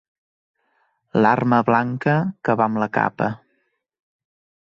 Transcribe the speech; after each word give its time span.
L'arma 1.25 1.59
blanca 1.67 2.15
que 2.49 2.57
va 2.61 2.67
amb 2.69 2.83
la 2.85 2.89
capa. 2.99 3.31